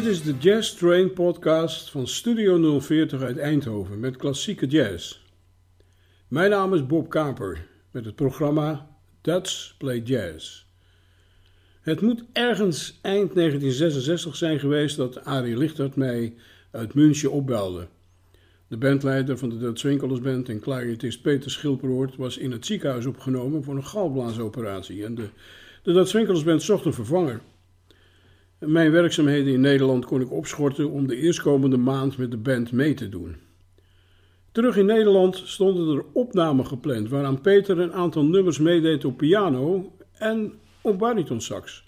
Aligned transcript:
Dit 0.00 0.08
is 0.08 0.22
de 0.22 0.34
Jazz 0.38 0.74
Train 0.74 1.12
podcast 1.12 1.90
van 1.90 2.06
Studio 2.06 2.80
040 2.80 3.22
uit 3.22 3.38
Eindhoven 3.38 4.00
met 4.00 4.16
klassieke 4.16 4.66
jazz. 4.66 5.20
Mijn 6.28 6.50
naam 6.50 6.74
is 6.74 6.86
Bob 6.86 7.10
Kaper 7.10 7.66
met 7.90 8.04
het 8.04 8.14
programma 8.14 8.88
Dutch 9.20 9.74
Play 9.78 9.98
Jazz. 9.98 10.64
Het 11.80 12.00
moet 12.00 12.24
ergens 12.32 12.98
eind 13.02 13.34
1966 13.34 14.36
zijn 14.36 14.58
geweest 14.58 14.96
dat 14.96 15.24
Arie 15.24 15.56
Lichtert 15.56 15.96
mij 15.96 16.34
uit 16.70 16.94
München 16.94 17.32
opbelde. 17.32 17.86
De 18.68 18.76
bandleider 18.76 19.38
van 19.38 19.48
de 19.48 19.58
Dutch 19.58 19.82
Winkelers 19.82 20.20
Band 20.20 20.48
en 20.48 20.60
clarinetist 20.60 21.22
Peter 21.22 21.50
Schilperoort 21.50 22.16
was 22.16 22.38
in 22.38 22.52
het 22.52 22.66
ziekenhuis 22.66 23.06
opgenomen 23.06 23.64
voor 23.64 23.76
een 23.76 23.86
galblaasoperatie 23.86 25.04
en 25.04 25.14
de, 25.14 25.28
de 25.82 25.92
Dutch 25.92 26.12
Winkelers 26.12 26.44
Band 26.44 26.62
zocht 26.62 26.84
een 26.84 26.94
vervanger. 26.94 27.40
Mijn 28.60 28.90
werkzaamheden 28.90 29.52
in 29.52 29.60
Nederland 29.60 30.04
kon 30.04 30.20
ik 30.20 30.32
opschorten 30.32 30.90
om 30.90 31.06
de 31.06 31.16
eerstkomende 31.16 31.76
maand 31.76 32.18
met 32.18 32.30
de 32.30 32.36
band 32.36 32.72
mee 32.72 32.94
te 32.94 33.08
doen. 33.08 33.36
Terug 34.52 34.76
in 34.76 34.86
Nederland 34.86 35.36
stonden 35.36 35.96
er 35.96 36.04
opnamen 36.12 36.66
gepland 36.66 37.08
waaraan 37.08 37.40
Peter 37.40 37.78
een 37.78 37.92
aantal 37.92 38.24
nummers 38.24 38.58
meedeed 38.58 39.04
op 39.04 39.16
piano 39.16 39.92
en 40.12 40.52
op 40.80 40.98
baritonsax. 40.98 41.84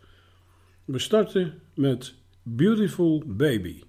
We 0.85 0.99
starten 0.99 1.55
met 1.75 2.15
Beautiful 2.43 3.23
Baby. 3.27 3.83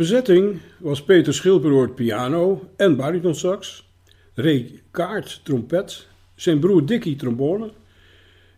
Bezetting 0.00 0.60
was 0.78 1.02
Peter 1.02 1.34
Schilperoort 1.34 1.94
piano 1.94 2.68
en 2.76 2.96
baritonsax, 2.96 3.88
Ray 4.34 4.80
Kaart 4.90 5.40
trompet, 5.44 6.06
zijn 6.34 6.58
broer 6.58 6.86
Dickie 6.86 7.16
trombone. 7.16 7.70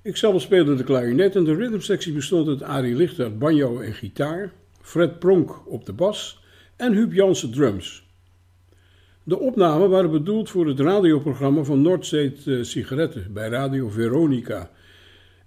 Ikzelf 0.02 0.42
speelde 0.42 0.75
de 0.75 0.84
klarinet 0.84 1.36
en 1.36 1.44
de 1.44 1.54
rhythmsectie 1.54 2.12
bestond 2.12 2.48
uit 2.48 2.62
Arie 2.62 2.94
Lichter 2.94 3.38
banjo 3.38 3.81
en 3.81 3.94
gitaar, 3.94 4.52
Fred 4.81 5.19
Pronk 5.19 5.66
op 5.66 5.86
de 5.86 5.92
bas 5.92 6.42
en 6.76 6.92
Huub 6.92 7.12
Jansen 7.12 7.52
drums. 7.52 8.06
De 9.22 9.38
opnamen 9.38 9.91
waren 9.91 10.10
bedoeld 10.10 10.50
voor 10.50 10.66
het 10.66 10.81
radioprogramma 10.81 11.62
van 11.62 11.82
Noordzee 11.82 12.34
Sigaretten 12.60 13.32
bij 13.32 13.48
Radio 13.48 13.88
Veronica. 13.88 14.70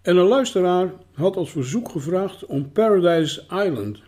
En 0.02 0.18
een 0.18 0.28
luisteraar 0.28 0.94
had 1.14 1.36
als 1.36 1.52
verzoek 1.52 1.90
gevraagd 1.90 2.46
om 2.46 2.72
Paradise 2.72 3.42
Island 3.42 4.05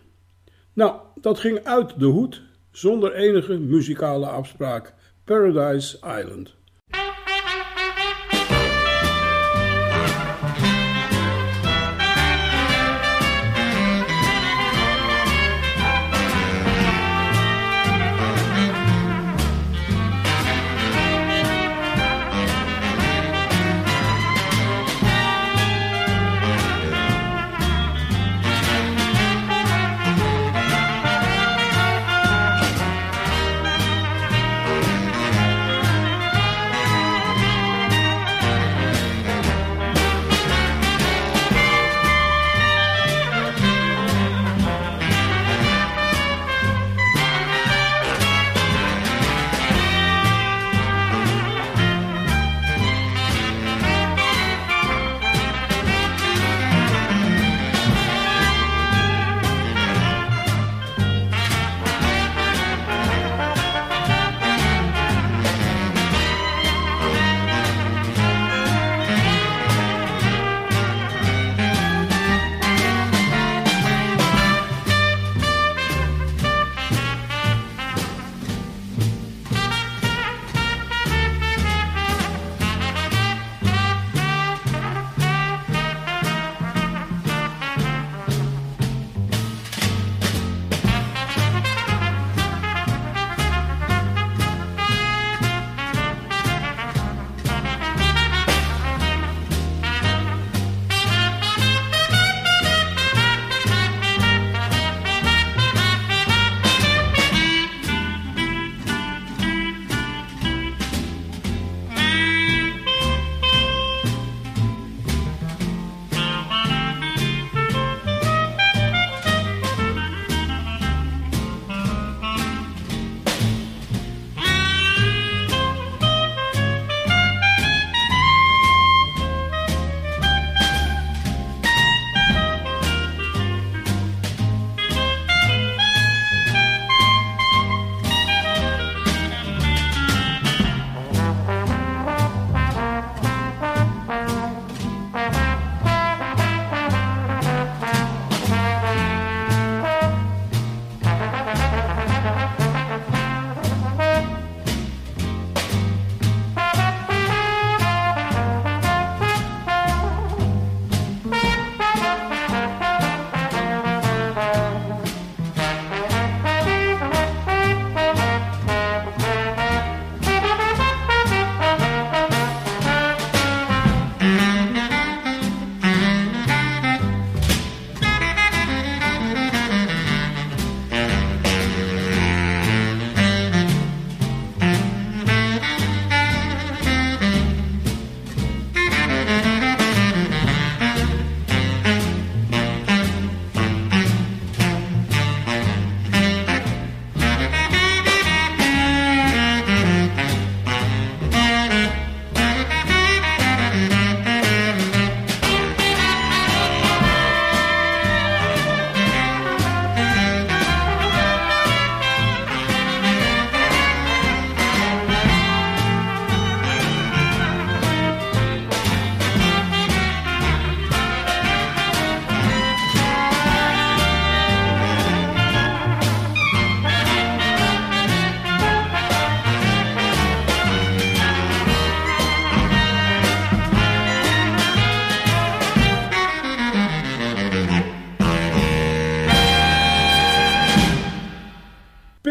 nou, 0.78 1.00
dat 1.20 1.38
ging 1.38 1.64
uit 1.64 1.98
de 1.98 2.04
hoed 2.04 2.42
zonder 2.70 3.14
enige 3.14 3.58
muzikale 3.58 4.26
afspraak. 4.26 4.94
Paradise 5.24 5.96
Island. 5.96 6.54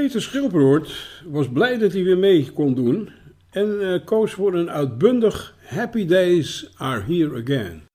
Peter 0.08 0.22
Schilperoort 0.22 1.22
was 1.26 1.50
blij 1.50 1.78
dat 1.78 1.94
hij 1.94 2.04
weer 2.04 2.18
mee 2.18 2.52
kon 2.52 2.74
doen 2.76 3.10
en 3.50 3.78
uh, 3.82 4.06
koos 4.06 4.32
voor 4.32 4.54
een 4.54 4.70
uitbundig 4.70 5.56
Happy 5.66 6.06
Days 6.06 6.72
Are 6.78 7.02
Here 7.02 7.42
Again. 7.42 7.87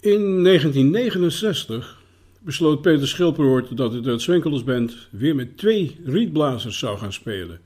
In 0.00 0.44
1969 0.44 1.98
besloot 2.40 2.82
Peter 2.82 3.08
Schilperoort 3.08 3.76
dat 3.76 4.06
uit 4.06 4.20
Swinkelers 4.20 4.62
weer 5.10 5.34
met 5.34 5.56
twee 5.56 6.00
rietblazers 6.04 6.78
zou 6.78 6.98
gaan 6.98 7.12
spelen. 7.12 7.60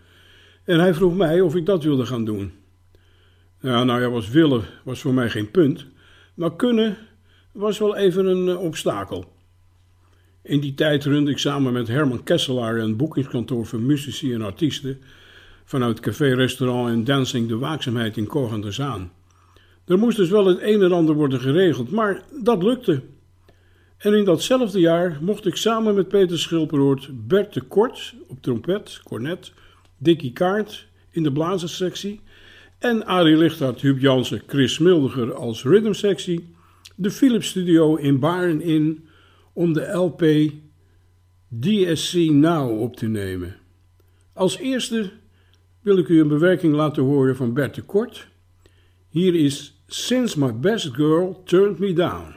En 0.64 0.78
hij 0.78 0.94
vroeg 0.94 1.16
mij 1.16 1.40
of 1.40 1.54
ik 1.54 1.66
dat 1.66 1.84
wilde 1.84 2.06
gaan 2.06 2.24
doen. 2.24 2.52
Ja, 3.60 3.84
nou 3.84 4.00
ja, 4.00 4.10
was 4.10 4.28
willen 4.28 4.62
was 4.84 5.00
voor 5.00 5.14
mij 5.14 5.30
geen 5.30 5.50
punt, 5.50 5.86
maar 6.34 6.56
kunnen 6.56 6.96
was 7.52 7.78
wel 7.78 7.96
even 7.96 8.26
een 8.26 8.46
uh, 8.46 8.60
obstakel. 8.60 9.32
In 10.42 10.60
die 10.60 10.74
tijd 10.74 11.04
runde 11.04 11.30
ik 11.30 11.38
samen 11.38 11.72
met 11.72 11.88
Herman 11.88 12.22
Kesselaar 12.22 12.76
een 12.76 12.96
boekingskantoor 12.96 13.66
voor 13.66 13.80
muzici 13.80 14.32
en 14.32 14.42
artiesten 14.42 15.00
vanuit 15.64 16.00
café-restaurant 16.00 16.88
en 16.88 17.04
dancing 17.04 17.48
de 17.48 17.58
waakzaamheid 17.58 18.16
in 18.16 18.72
Zaan. 18.72 19.10
Er 19.86 19.98
moest 19.98 20.16
dus 20.16 20.28
wel 20.28 20.46
het 20.46 20.58
een 20.62 20.82
en 20.82 20.92
ander 20.92 21.14
worden 21.14 21.40
geregeld, 21.40 21.90
maar 21.90 22.22
dat 22.42 22.62
lukte. 22.62 23.02
En 23.98 24.14
in 24.14 24.24
datzelfde 24.24 24.80
jaar 24.80 25.18
mocht 25.20 25.46
ik 25.46 25.56
samen 25.56 25.94
met 25.94 26.08
Peter 26.08 26.38
Schilperoort 26.38 27.26
Bert 27.26 27.54
de 27.54 27.60
Kort 27.60 28.14
op 28.28 28.42
trompet, 28.42 29.00
cornet, 29.04 29.52
Dickie 29.98 30.32
Kaart 30.32 30.86
in 31.10 31.22
de 31.22 31.32
blazerssectie 31.32 32.20
en 32.78 33.06
Arie 33.06 33.36
Lichthart, 33.36 33.80
Huub 33.80 34.00
Jansen, 34.00 34.42
Chris 34.46 34.74
Smildiger 34.74 35.34
als 35.34 35.62
rhythmsectie 35.62 36.54
de 36.94 37.10
Philips 37.10 37.48
Studio 37.48 37.96
in 37.96 38.18
Baarn 38.18 38.60
in 38.60 39.04
om 39.52 39.72
de 39.72 39.92
LP 39.92 40.52
DSC 41.48 42.14
Now 42.14 42.80
op 42.80 42.96
te 42.96 43.06
nemen. 43.06 43.56
Als 44.32 44.58
eerste 44.58 45.10
wil 45.80 45.98
ik 45.98 46.08
u 46.08 46.20
een 46.20 46.28
bewerking 46.28 46.74
laten 46.74 47.02
horen 47.02 47.36
van 47.36 47.52
Bert 47.52 47.74
de 47.74 47.82
Kort. 47.82 48.28
Hier 49.08 49.34
is 49.34 49.73
Since 49.96 50.36
My 50.36 50.50
Best 50.50 50.92
Girl 50.92 51.34
Turned 51.46 51.78
Me 51.78 51.94
Down. 51.94 52.34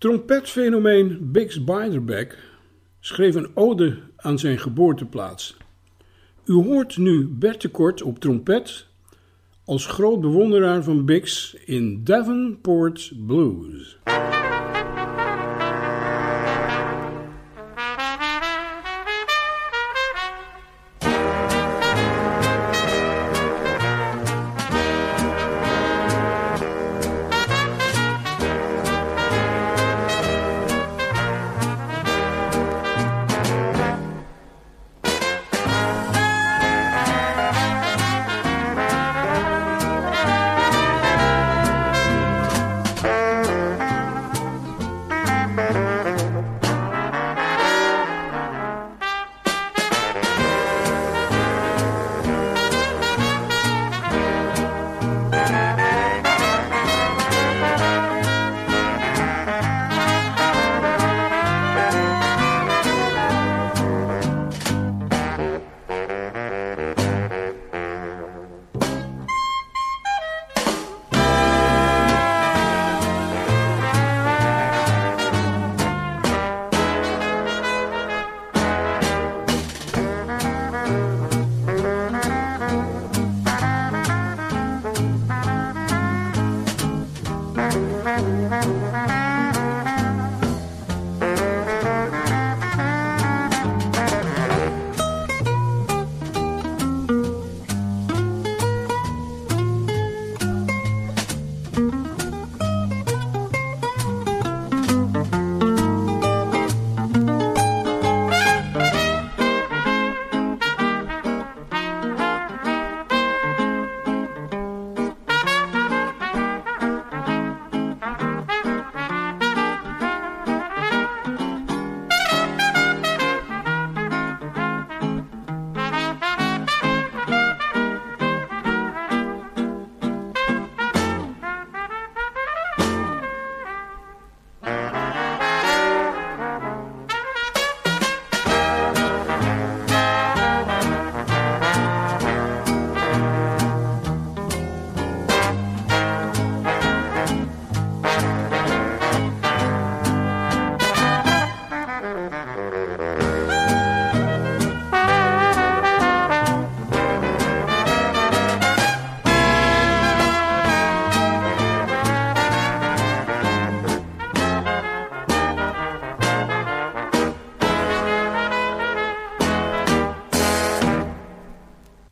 Trompetfenomeen 0.00 1.18
Bix 1.32 1.64
Beiderbecke 1.64 2.36
schreef 3.00 3.34
een 3.34 3.50
ode 3.54 3.98
aan 4.16 4.38
zijn 4.38 4.58
geboorteplaats. 4.58 5.56
U 6.44 6.52
hoort 6.52 6.96
nu 6.96 7.26
Bert 7.26 7.70
Kort 7.70 8.02
op 8.02 8.18
trompet 8.18 8.86
als 9.64 9.86
groot 9.86 10.20
bewonderaar 10.20 10.82
van 10.82 11.04
Bix 11.04 11.54
in 11.54 12.04
Davenport 12.04 13.12
Blues. 13.26 13.98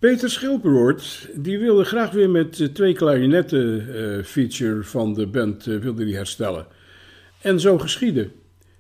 Peter 0.09 0.31
Schilperoort 0.31 1.29
die 1.35 1.59
wilde 1.59 1.85
graag 1.85 2.11
weer 2.11 2.31
met 2.31 2.61
eh, 2.61 2.67
twee 2.67 2.95
klarinetten 2.95 3.89
uh, 3.89 4.25
feature 4.25 4.83
van 4.83 5.15
de 5.15 5.27
band 5.27 5.67
uh, 5.67 5.81
wilde 5.81 6.05
die 6.05 6.17
herstellen. 6.17 6.67
En 7.41 7.61
zo 7.61 7.79
geschiedde. 7.79 8.29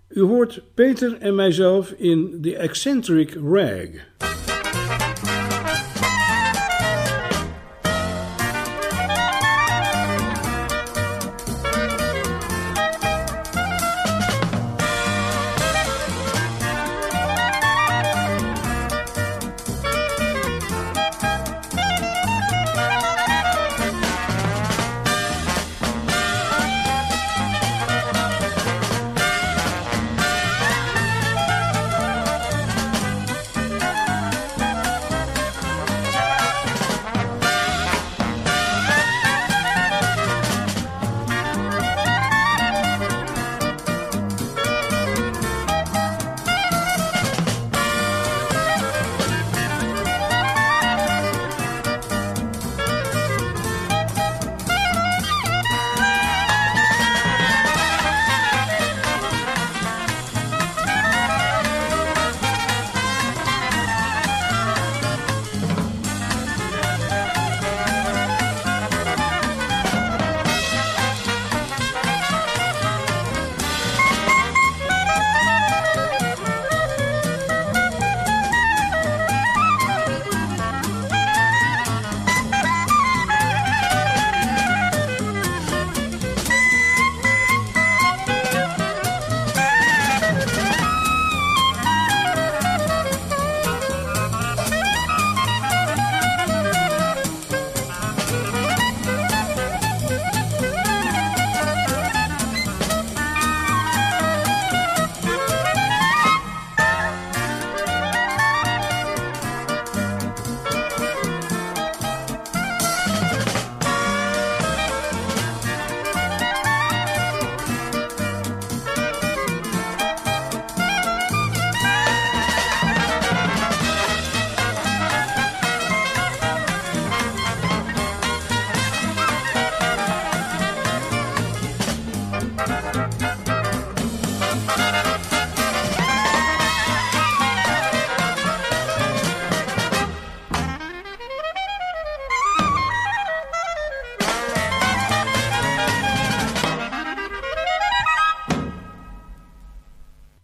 U 0.08 0.20
hoort 0.20 0.62
Peter 0.74 1.16
en 1.18 1.34
mijzelf 1.34 1.90
in 1.90 2.38
The 2.42 2.56
Eccentric 2.56 3.34
Rag. 3.44 3.88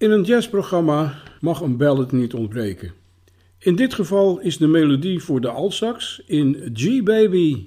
In 0.05 0.11
een 0.11 0.23
jazzprogramma 0.23 1.15
mag 1.41 1.61
een 1.61 1.77
ballad 1.77 2.13
niet 2.13 2.35
ontbreken. 2.35 2.93
In 3.59 3.77
dit 3.77 3.95
geval 3.95 4.41
is 4.41 4.57
de 4.57 4.67
melodie 4.67 5.21
voor 5.21 5.41
de 5.41 5.49
altsax 5.49 6.23
in 6.27 6.71
G-Baby, 6.73 7.67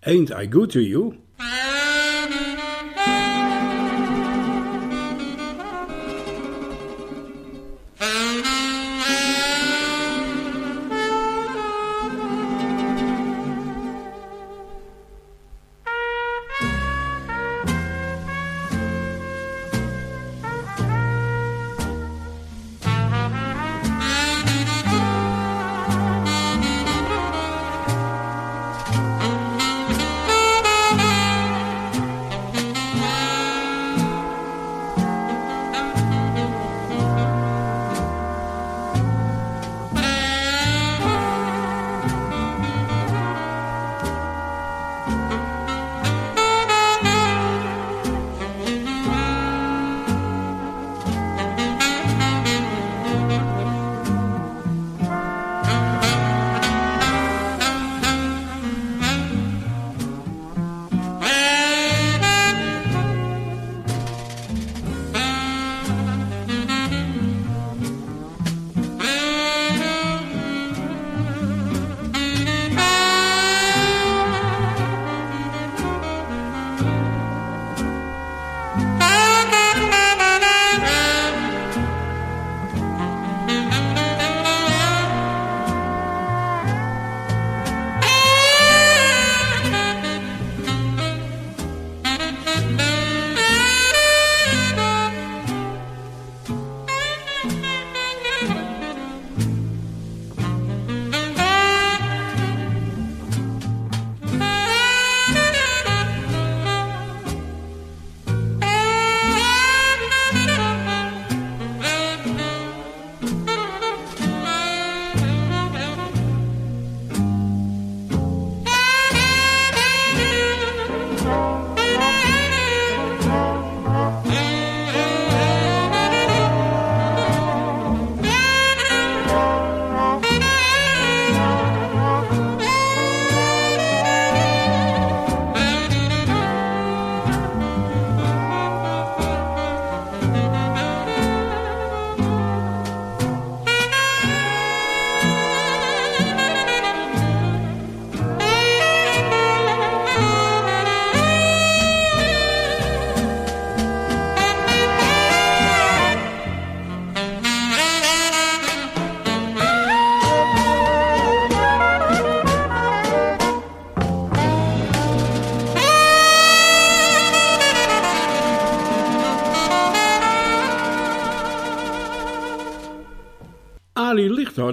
Ain't 0.00 0.30
I 0.30 0.46
Good 0.50 0.70
To 0.70 0.80
You? 0.80 1.14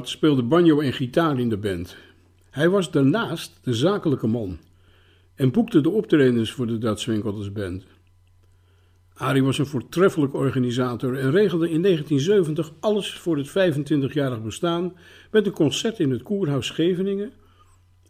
Speelde 0.07 0.43
banjo 0.43 0.79
en 0.79 0.93
gitaar 0.93 1.39
in 1.39 1.49
de 1.49 1.57
band. 1.57 1.95
Hij 2.49 2.69
was 2.69 2.91
daarnaast 2.91 3.59
de 3.63 3.73
zakelijke 3.73 4.27
man 4.27 4.59
en 5.35 5.51
boekte 5.51 5.81
de 5.81 5.89
optredens 5.89 6.51
voor 6.51 6.67
de 6.67 6.77
Dutch 6.77 7.51
Band. 7.53 7.85
Arie 9.13 9.43
was 9.43 9.57
een 9.57 9.65
voortreffelijk 9.65 10.33
organisator 10.33 11.17
en 11.17 11.31
regelde 11.31 11.69
in 11.69 11.81
1970 11.81 12.71
alles 12.79 13.13
voor 13.13 13.37
het 13.37 13.49
25-jarig 13.49 14.43
bestaan 14.43 14.93
met 15.31 15.45
een 15.45 15.51
concert 15.51 15.99
in 15.99 16.11
het 16.11 16.23
Koerhuis 16.23 16.65
Scheveningen, 16.65 17.31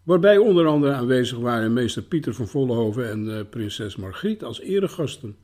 waarbij 0.04 0.38
onder 0.38 0.68
andere 0.68 0.94
aanwezig 0.94 1.38
waren 1.38 1.74
meester 1.74 2.02
Pieter 2.02 2.34
van 2.34 2.48
Vollenhoven 2.48 3.10
en 3.10 3.26
uh, 3.26 3.40
prinses 3.50 3.96
Margriet 3.96 4.44
als 4.44 4.62
eregasten. 4.62 5.36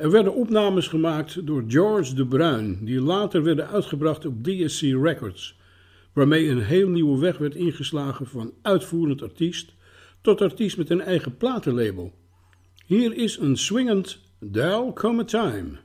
Er 0.00 0.10
werden 0.10 0.34
opnames 0.34 0.88
gemaakt 0.88 1.46
door 1.46 1.64
George 1.66 2.14
de 2.14 2.26
Bruin, 2.26 2.78
die 2.84 3.00
later 3.00 3.42
werden 3.42 3.68
uitgebracht 3.68 4.26
op 4.26 4.44
DSC 4.44 4.80
Records, 4.80 5.58
waarmee 6.12 6.48
een 6.48 6.62
heel 6.62 6.88
nieuwe 6.88 7.18
weg 7.18 7.38
werd 7.38 7.54
ingeslagen 7.54 8.26
van 8.26 8.52
uitvoerend 8.62 9.22
artiest 9.22 9.74
tot 10.20 10.40
artiest 10.40 10.76
met 10.76 10.90
een 10.90 11.00
eigen 11.00 11.36
platenlabel. 11.36 12.12
Hier 12.86 13.16
is 13.16 13.38
een 13.38 13.56
swingend 13.56 14.20
There'll 14.52 14.92
Come 14.92 15.24
Time. 15.24 15.78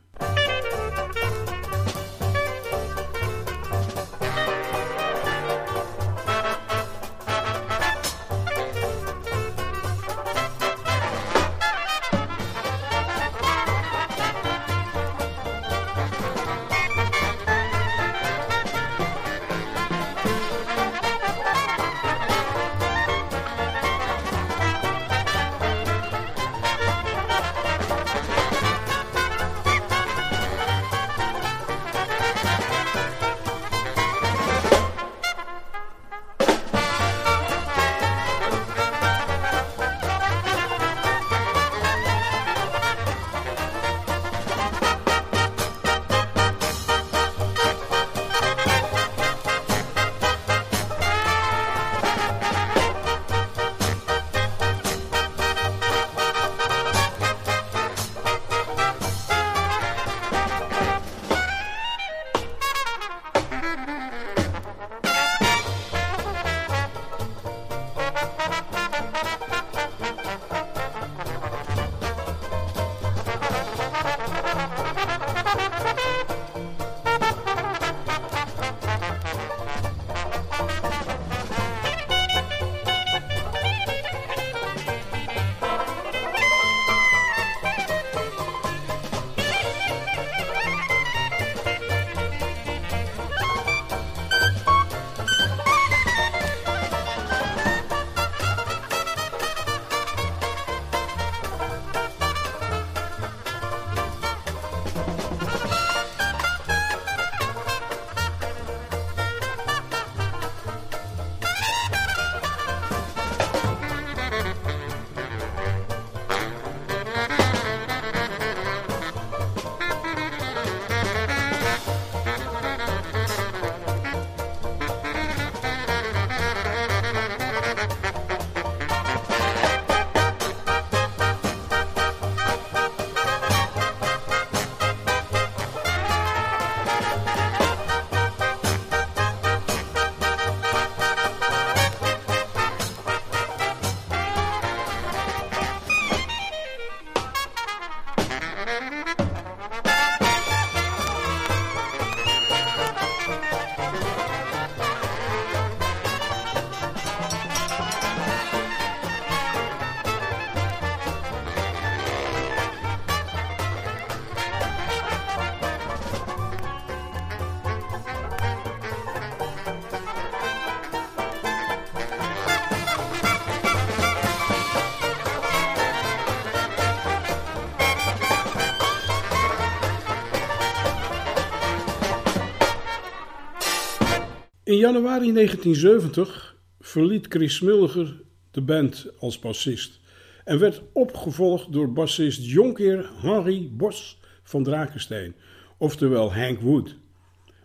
In 184.75 184.81
januari 184.81 185.33
1970 185.33 186.55
verliet 186.79 187.25
Chris 187.29 187.59
Mulliger 187.59 188.21
de 188.51 188.61
band 188.61 189.07
als 189.19 189.39
bassist 189.39 189.99
en 190.43 190.59
werd 190.59 190.81
opgevolgd 190.93 191.73
door 191.73 191.93
bassist 191.93 192.45
Jonkheer 192.45 193.09
Henry 193.21 193.69
Bos 193.71 194.19
van 194.43 194.63
Drakensteen, 194.63 195.35
oftewel 195.77 196.33
Hank 196.33 196.59
Wood, 196.59 196.95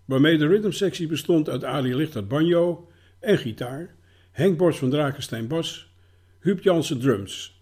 waarmee 0.05 0.39
de 0.39 0.47
rhythmsectie 0.47 1.07
bestond 1.07 1.49
uit 1.49 1.65
Ali 1.65 1.95
Lichtert 1.95 2.29
banjo 2.29 2.89
en 3.21 3.39
gitaar, 3.39 3.95
Henk 4.33 4.59
Bos 4.59 4.79
van 4.79 4.91
Drakensteen 4.91 5.49
bas, 5.49 5.93
Huub 6.41 6.63
Jansen 6.63 7.01
drums. 7.01 7.61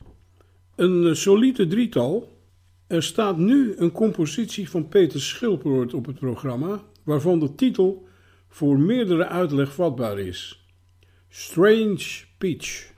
Een 0.76 1.16
solide 1.16 1.66
drietal. 1.66 2.37
Er 2.87 3.02
staat 3.02 3.37
nu 3.37 3.74
een 3.76 3.92
compositie 3.92 4.70
van 4.70 4.88
Peter 4.88 5.20
Schilperoort 5.20 5.94
op 5.94 6.06
het 6.06 6.18
programma, 6.18 6.82
waarvan 7.04 7.38
de 7.38 7.54
titel 7.54 8.07
voor 8.48 8.78
meerdere 8.78 9.26
uitleg 9.26 9.72
vatbaar 9.72 10.18
is. 10.18 10.66
Strange 11.28 12.24
Peach. 12.38 12.96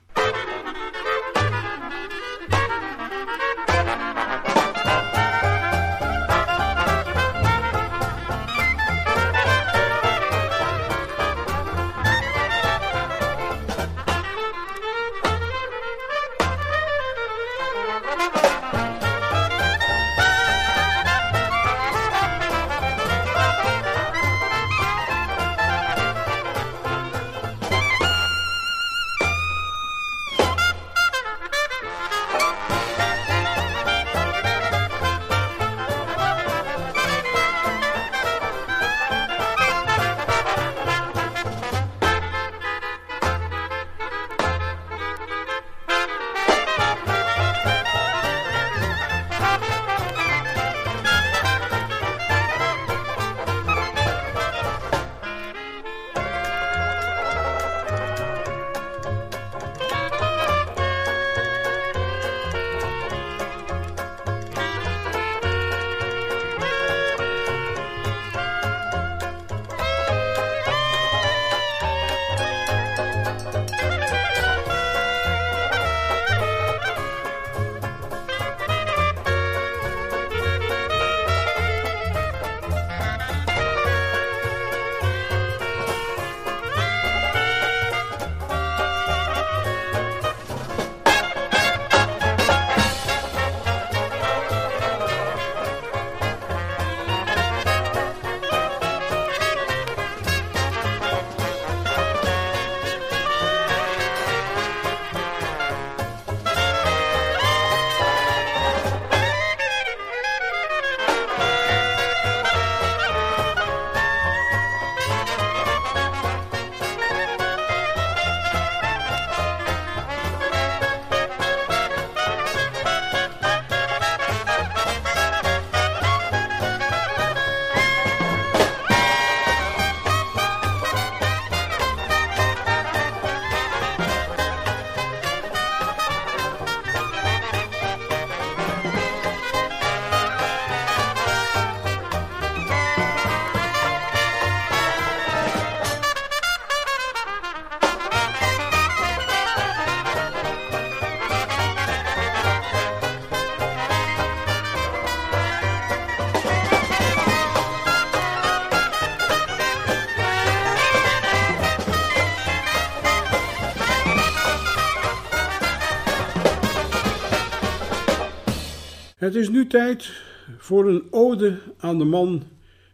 Het 169.21 169.35
is 169.35 169.49
nu 169.49 169.67
tijd 169.67 170.11
voor 170.57 170.87
een 170.87 171.07
ode 171.09 171.59
aan 171.77 171.97
de 171.97 172.03
man 172.03 172.43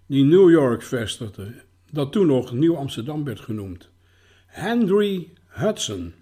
die 0.05 0.23
New 0.23 0.49
York 0.49 0.81
vestigde, 0.81 1.53
dat 1.91 2.11
toen 2.11 2.27
nog 2.27 2.51
Nieuw 2.53 2.75
Amsterdam 2.75 3.23
werd 3.23 3.39
genoemd. 3.39 3.89
Henry 4.45 5.29
Hudson. 5.47 6.13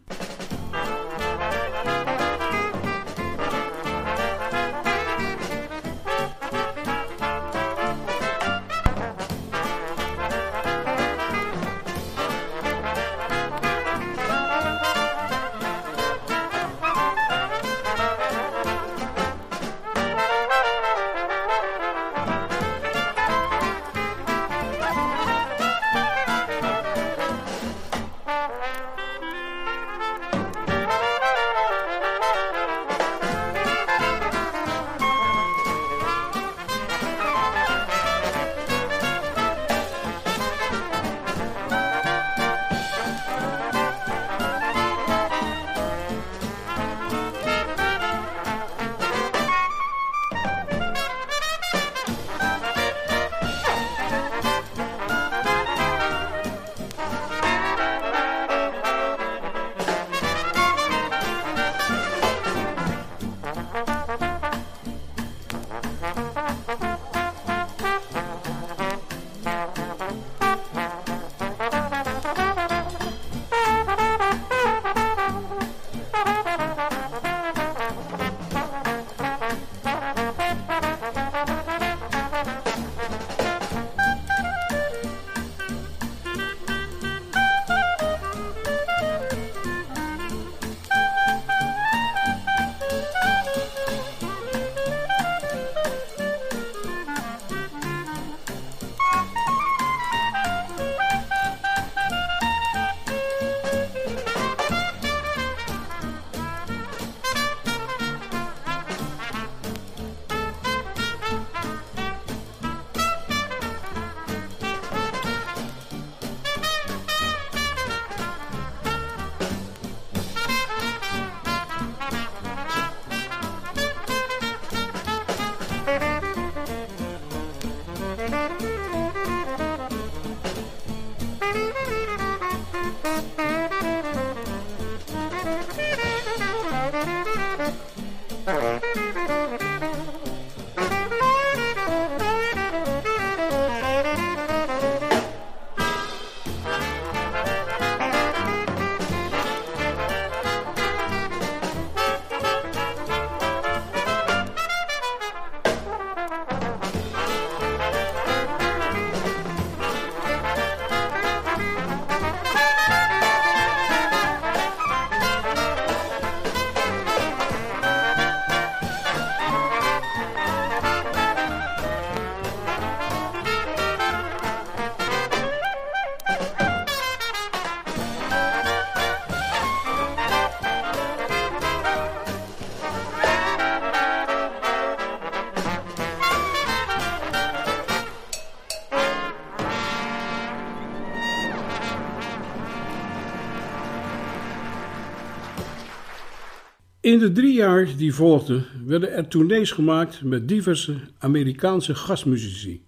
In 197.15 197.21
de 197.21 197.31
drie 197.31 197.53
jaar 197.53 197.87
die 197.97 198.13
volgden 198.13 198.65
werden 198.85 199.11
er 199.11 199.27
tournees 199.27 199.71
gemaakt 199.71 200.23
met 200.23 200.47
diverse 200.47 200.95
Amerikaanse 201.17 201.95
gastmuzici. 201.95 202.83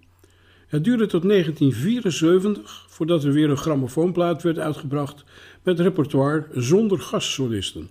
Het 0.68 0.84
duurde 0.84 1.06
tot 1.06 1.22
1974 1.22 2.86
voordat 2.90 3.24
er 3.24 3.32
weer 3.32 3.50
een 3.50 3.58
grammofoonplaat 3.58 4.44
werd 4.44 4.60
uitgebracht 4.60 5.24
met 5.64 5.80
repertoire 5.80 6.48
zonder 6.54 7.00
gastsolisten. 7.00 7.90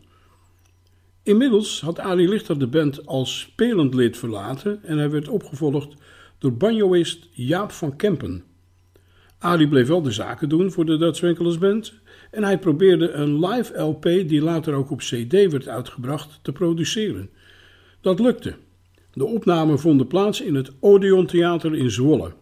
Inmiddels 1.23 1.81
had 1.81 1.99
Ali 1.99 2.29
Lichter 2.29 2.59
de 2.59 2.67
band 2.67 3.07
als 3.07 3.41
spelend 3.41 3.95
lid 3.95 4.17
verlaten 4.17 4.85
en 4.85 4.99
hij 4.99 5.11
werd 5.11 5.29
opgevolgd 5.29 5.95
door 6.39 6.53
banjoist 6.53 7.29
Jaap 7.33 7.71
van 7.71 7.97
Kempen. 7.97 8.45
Ali 9.39 9.69
bleef 9.69 9.89
wel 9.89 10.03
de 10.03 10.11
zaken 10.11 10.49
doen 10.49 10.73
voor 10.73 10.85
de 10.85 10.97
Dutch 10.97 11.21
Winkelers 11.21 11.59
Band 11.59 11.95
en 12.31 12.45
hij 12.45 12.59
probeerde 12.59 13.11
een 13.11 13.47
live 13.47 13.79
LP 13.81 14.03
die 14.03 14.43
later 14.43 14.75
ook 14.75 14.91
op 14.91 14.99
CD 14.99 15.33
werd 15.33 15.69
uitgebracht 15.69 16.39
te 16.43 16.53
produceren. 16.53 17.31
Dat 18.01 18.21
lukte. 18.21 18.55
De 19.13 19.25
opnamen 19.25 19.79
vonden 19.79 20.07
plaats 20.07 20.41
in 20.41 20.55
het 20.55 20.73
Odeon 20.81 21.27
Theater 21.27 21.75
in 21.75 21.91
Zwolle. 21.91 22.33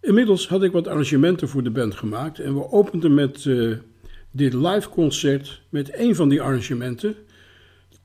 Inmiddels 0.00 0.48
had 0.48 0.62
ik 0.62 0.72
wat 0.72 0.88
arrangementen 0.88 1.48
voor 1.48 1.62
de 1.62 1.70
band 1.70 1.94
gemaakt 1.94 2.38
en 2.38 2.54
we 2.54 2.70
openden 2.70 3.14
met 3.14 3.44
uh, 3.44 3.76
dit 4.30 4.54
live 4.54 4.88
concert 4.88 5.62
met 5.68 5.98
een 5.98 6.14
van 6.14 6.28
die 6.28 6.42
arrangementen, 6.42 7.14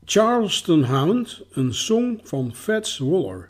Charleston 0.06 0.84
Hound, 0.84 1.42
een 1.52 1.74
song 1.74 2.20
van 2.24 2.56
Fats 2.56 2.98
Waller. 2.98 3.50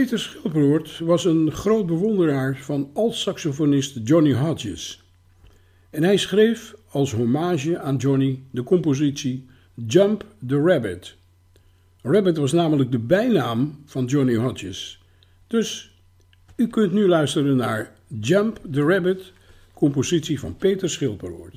Peter 0.00 0.18
Schilbroert 0.18 0.98
was 0.98 1.24
een 1.24 1.52
groot 1.52 1.86
bewonderaar 1.86 2.58
van 2.60 2.90
alt-saxofonist 2.94 3.98
Johnny 4.04 4.32
Hodges. 4.32 5.02
En 5.90 6.02
hij 6.02 6.16
schreef 6.16 6.74
als 6.88 7.12
hommage 7.12 7.78
aan 7.78 7.96
Johnny 7.96 8.42
de 8.50 8.62
compositie 8.62 9.46
Jump 9.86 10.24
the 10.46 10.60
Rabbit. 10.60 11.16
Rabbit 12.02 12.36
was 12.36 12.52
namelijk 12.52 12.90
de 12.90 12.98
bijnaam 12.98 13.82
van 13.84 14.04
Johnny 14.04 14.34
Hodges. 14.34 15.02
Dus 15.46 15.94
u 16.56 16.66
kunt 16.66 16.92
nu 16.92 17.08
luisteren 17.08 17.56
naar 17.56 17.94
Jump 18.20 18.60
the 18.70 18.82
Rabbit, 18.82 19.32
compositie 19.74 20.40
van 20.40 20.56
Peter 20.56 20.90
Schilperoort. 20.90 21.54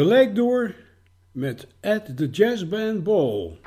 Gelijk 0.00 0.34
door 0.34 0.74
met 1.32 1.66
At 1.80 2.16
the 2.16 2.28
Jazz 2.30 2.64
Band 2.68 3.04
Ball. 3.04 3.58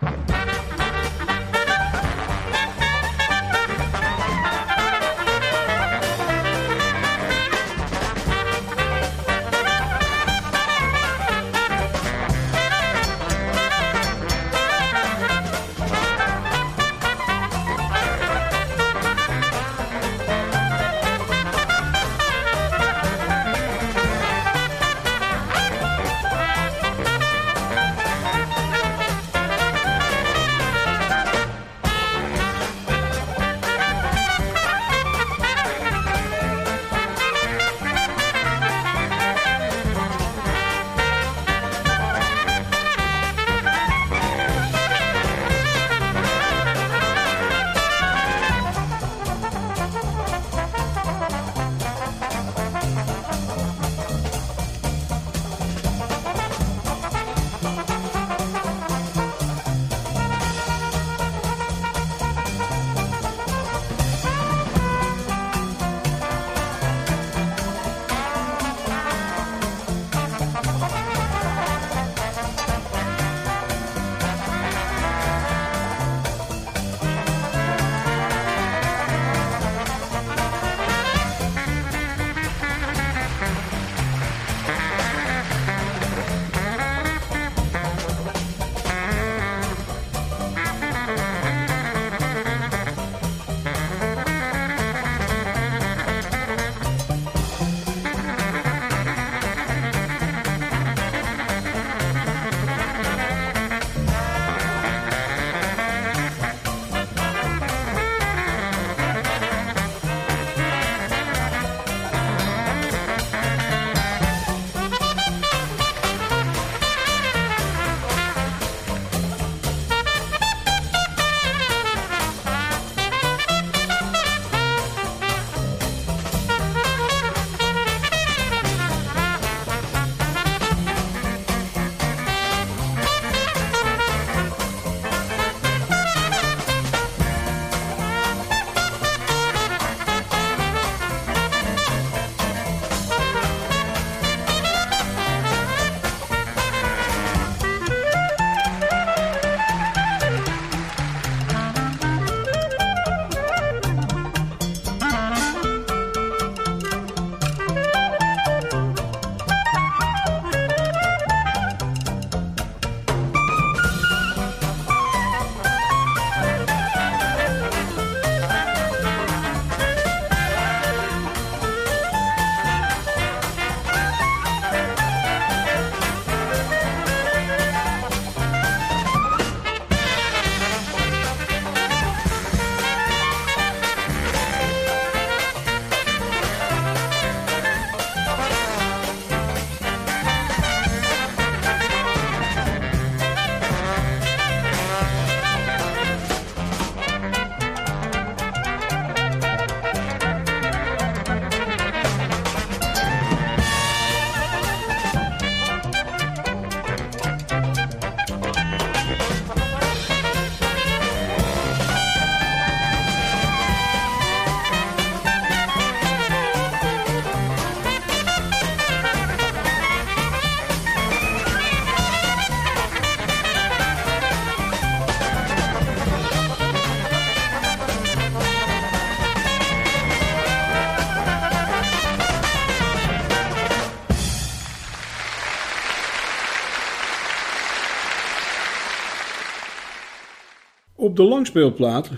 Op 241.14 241.20
de 241.20 241.26
langspeelplaat 241.26 242.12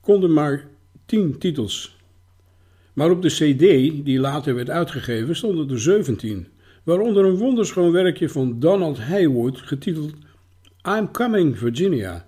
konden 0.00 0.32
maar 0.32 0.66
10 1.06 1.38
titels. 1.38 1.96
Maar 2.92 3.10
op 3.10 3.22
de 3.22 3.28
CD, 3.28 3.58
die 4.04 4.18
later 4.18 4.54
werd 4.54 4.70
uitgegeven, 4.70 5.36
stonden 5.36 5.70
er 5.70 5.80
17, 5.80 6.46
waaronder 6.82 7.24
een 7.24 7.36
wonderschoon 7.36 7.92
werkje 7.92 8.28
van 8.28 8.60
Donald 8.60 8.98
Haywood 8.98 9.58
getiteld 9.58 10.12
I'm 10.88 11.10
Coming 11.10 11.58
Virginia. 11.58 12.26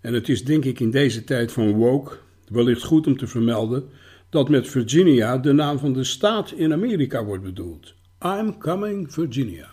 En 0.00 0.14
het 0.14 0.28
is 0.28 0.44
denk 0.44 0.64
ik 0.64 0.80
in 0.80 0.90
deze 0.90 1.24
tijd 1.24 1.52
van 1.52 1.72
woke 1.72 2.16
wellicht 2.48 2.82
goed 2.82 3.06
om 3.06 3.16
te 3.16 3.26
vermelden 3.26 3.84
dat 4.30 4.48
met 4.48 4.68
Virginia 4.68 5.38
de 5.38 5.52
naam 5.52 5.78
van 5.78 5.92
de 5.92 6.04
staat 6.04 6.50
in 6.50 6.72
Amerika 6.72 7.24
wordt 7.24 7.42
bedoeld. 7.42 7.94
I'm 8.22 8.58
Coming 8.58 9.12
Virginia. 9.12 9.68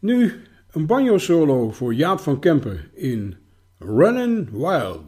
Nu 0.00 0.42
een 0.70 0.86
banjo 0.86 1.18
solo 1.18 1.70
voor 1.70 1.94
Jaap 1.94 2.20
van 2.20 2.38
Kempen 2.38 2.90
in 2.94 3.36
Runnin' 3.78 4.48
Wild. 4.52 5.04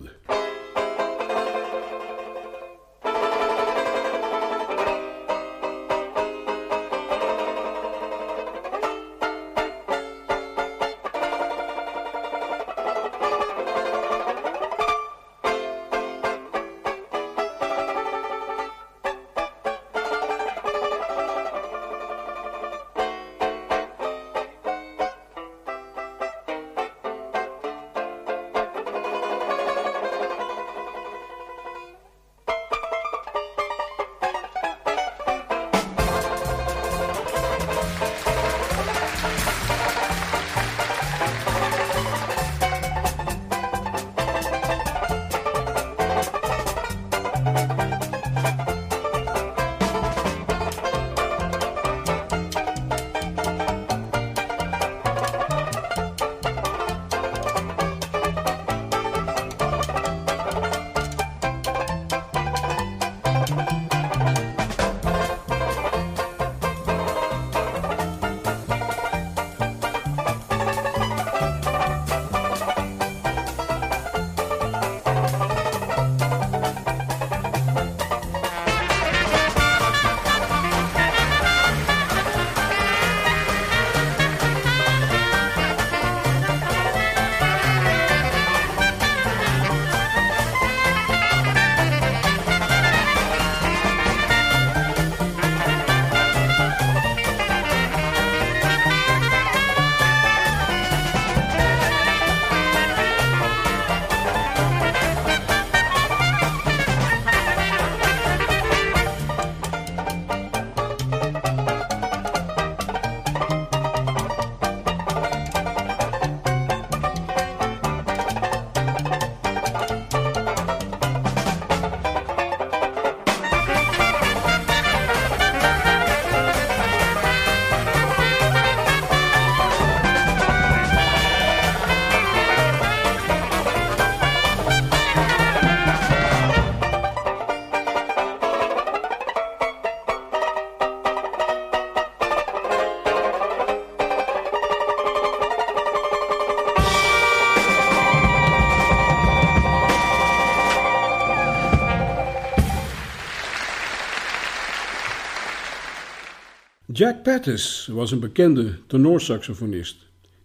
Jack 157.02 157.22
Pattis 157.22 157.86
was 157.86 158.10
een 158.10 158.20
bekende 158.20 158.78
tenorsaxofonist 158.86 159.96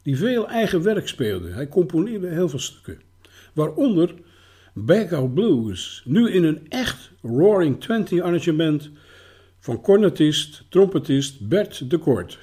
die 0.01 0.17
veel 0.17 0.47
eigen 0.47 0.83
werk 0.83 1.07
speelde. 1.07 1.51
Hij 1.51 1.67
componeerde 1.67 2.27
heel 2.27 2.49
veel 2.49 2.59
stukken, 2.59 3.01
waaronder 3.53 4.13
Backout 4.73 5.33
Blues, 5.33 6.01
nu 6.05 6.29
in 6.31 6.43
een 6.43 6.69
echt 6.69 7.11
Roaring 7.21 7.81
Twenty 7.81 8.21
arrangement 8.21 8.89
van 9.59 9.81
cornetist, 9.81 10.63
trompetist 10.69 11.47
Bert 11.47 11.89
de 11.89 11.97
Kort. 11.97 12.39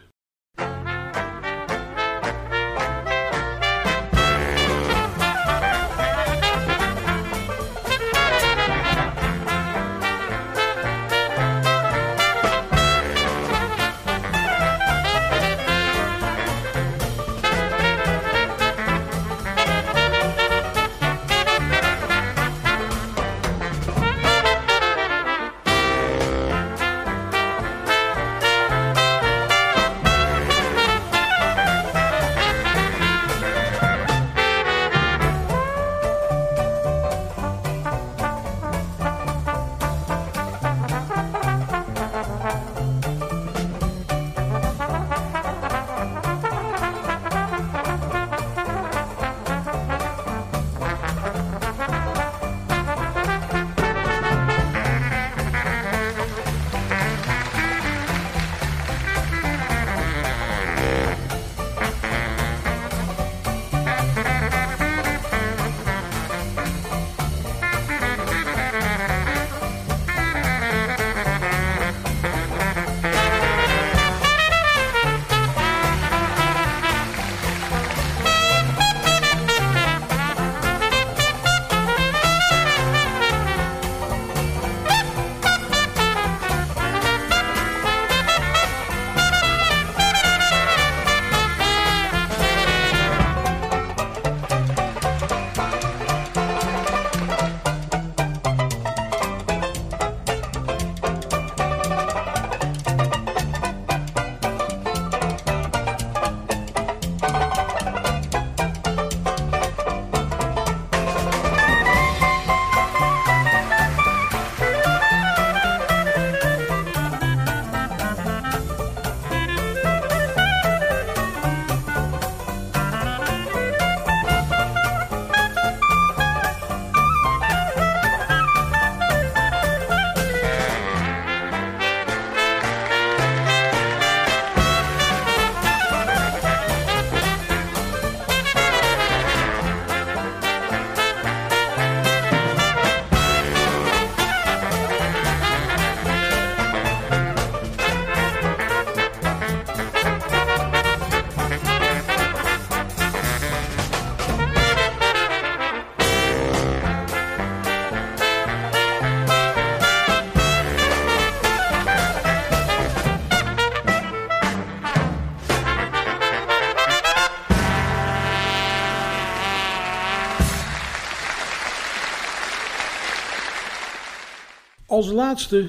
Als 174.95 175.13
laatste 175.13 175.69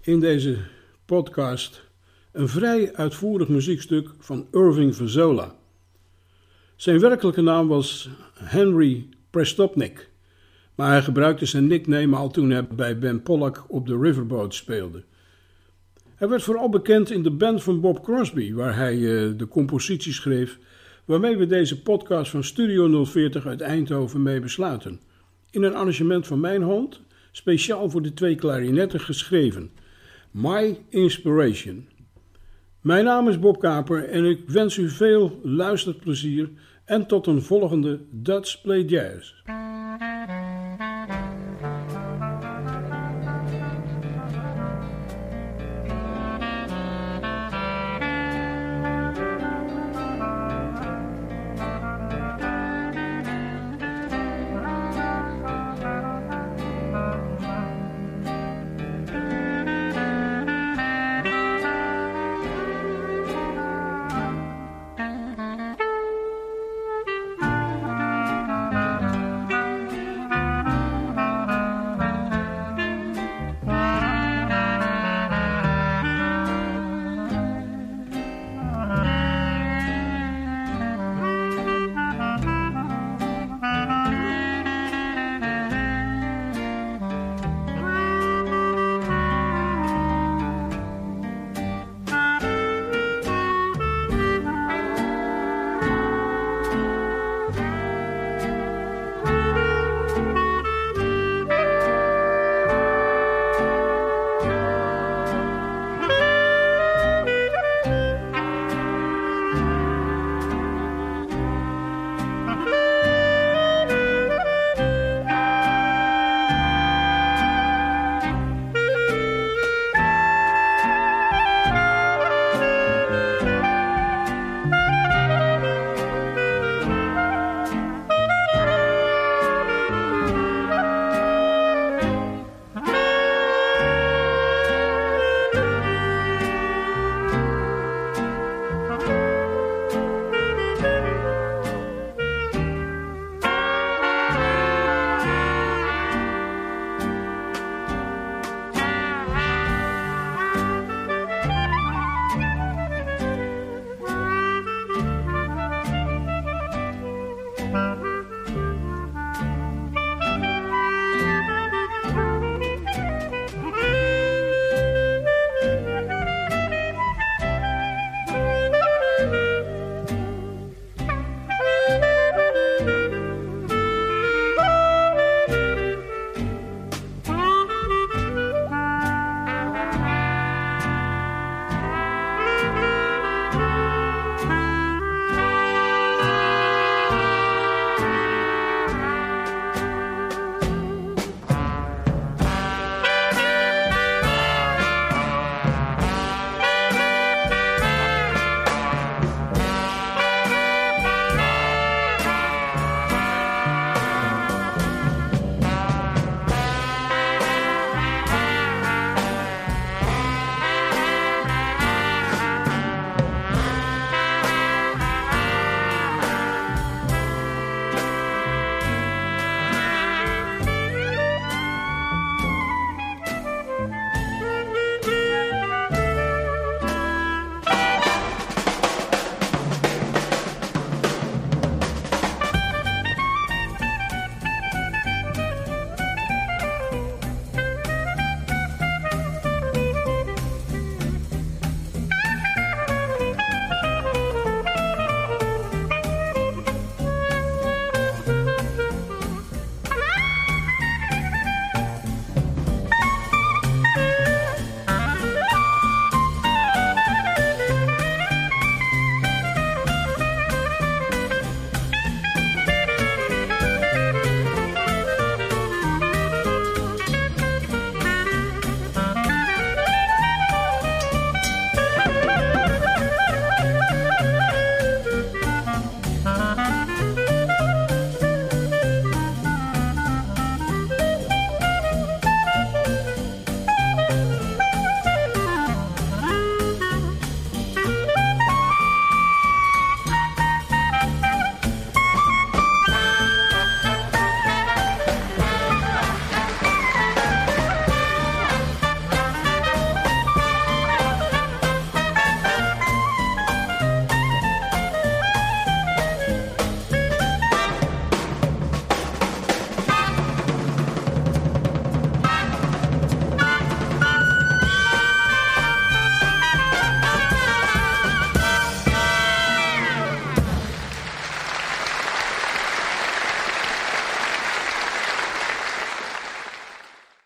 in 0.00 0.20
deze 0.20 0.56
podcast 1.04 1.84
een 2.32 2.48
vrij 2.48 2.94
uitvoerig 2.94 3.48
muziekstuk 3.48 4.10
van 4.18 4.46
Irving 4.52 4.96
Verzola. 4.96 5.54
Zijn 6.74 7.00
werkelijke 7.00 7.40
naam 7.40 7.68
was 7.68 8.08
Henry 8.34 9.08
Prestopnik, 9.30 10.10
maar 10.74 10.90
hij 10.90 11.02
gebruikte 11.02 11.46
zijn 11.46 11.66
nickname 11.66 12.16
al 12.16 12.30
toen 12.30 12.50
hij 12.50 12.66
bij 12.66 12.98
Ben 12.98 13.22
Pollack 13.22 13.64
op 13.68 13.86
de 13.86 13.98
Riverboat 13.98 14.54
speelde. 14.54 15.04
Hij 16.14 16.28
werd 16.28 16.42
vooral 16.42 16.68
bekend 16.68 17.10
in 17.10 17.22
de 17.22 17.30
band 17.30 17.62
van 17.62 17.80
Bob 17.80 18.02
Crosby, 18.02 18.52
waar 18.52 18.76
hij 18.76 18.96
uh, 18.96 19.38
de 19.38 19.48
compositie 19.48 20.12
schreef, 20.12 20.58
waarmee 21.04 21.36
we 21.36 21.46
deze 21.46 21.82
podcast 21.82 22.30
van 22.30 22.44
Studio 22.44 23.04
040 23.04 23.46
uit 23.46 23.60
Eindhoven 23.60 24.22
mee 24.22 24.40
besluiten. 24.40 25.00
In 25.50 25.62
een 25.62 25.74
arrangement 25.74 26.26
van 26.26 26.40
mijn 26.40 26.62
hand, 26.62 27.04
speciaal 27.36 27.90
voor 27.90 28.02
de 28.02 28.12
twee 28.12 28.34
klarinetten 28.34 29.00
geschreven. 29.00 29.70
My 30.30 30.78
Inspiration. 30.88 31.88
Mijn 32.80 33.04
naam 33.04 33.28
is 33.28 33.38
Bob 33.38 33.60
Kaper 33.60 34.08
en 34.08 34.24
ik 34.24 34.48
wens 34.48 34.76
u 34.76 34.88
veel 34.88 35.40
luisterplezier 35.42 36.50
en 36.84 37.06
tot 37.06 37.26
een 37.26 37.42
volgende 37.42 38.00
Dutch 38.10 38.60
Play 38.60 38.82
Jazz. 38.82 39.42